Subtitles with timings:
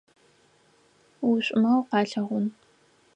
[1.29, 2.45] Ушӏумэ укъалъэгъун.